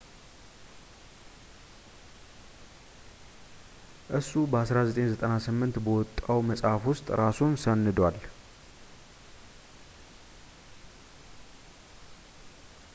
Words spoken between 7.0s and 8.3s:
እራሱን ሰንዷል